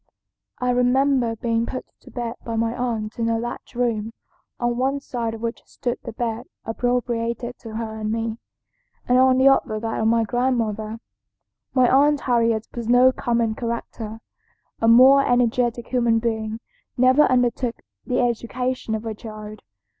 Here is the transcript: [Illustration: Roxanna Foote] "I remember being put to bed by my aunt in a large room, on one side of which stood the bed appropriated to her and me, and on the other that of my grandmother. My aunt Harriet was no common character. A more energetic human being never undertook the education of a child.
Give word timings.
[Illustration: 0.01 0.33
Roxanna 0.33 0.49
Foote] 0.49 0.67
"I 0.67 0.77
remember 0.77 1.35
being 1.35 1.65
put 1.67 1.85
to 1.99 2.09
bed 2.09 2.33
by 2.43 2.55
my 2.55 2.75
aunt 2.75 3.19
in 3.19 3.29
a 3.29 3.37
large 3.37 3.75
room, 3.75 4.13
on 4.59 4.75
one 4.75 4.99
side 4.99 5.35
of 5.35 5.41
which 5.43 5.61
stood 5.67 5.99
the 6.01 6.11
bed 6.13 6.47
appropriated 6.65 7.59
to 7.59 7.75
her 7.75 7.99
and 7.99 8.11
me, 8.11 8.39
and 9.07 9.19
on 9.19 9.37
the 9.37 9.47
other 9.47 9.79
that 9.79 9.99
of 9.99 10.07
my 10.07 10.23
grandmother. 10.23 10.99
My 11.75 11.87
aunt 11.87 12.21
Harriet 12.21 12.67
was 12.73 12.87
no 12.89 13.11
common 13.11 13.53
character. 13.53 14.21
A 14.81 14.87
more 14.87 15.23
energetic 15.23 15.89
human 15.89 16.17
being 16.17 16.61
never 16.97 17.25
undertook 17.25 17.83
the 18.03 18.21
education 18.21 18.95
of 18.95 19.05
a 19.05 19.13
child. 19.13 19.61